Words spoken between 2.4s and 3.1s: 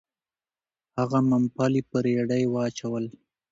واچول..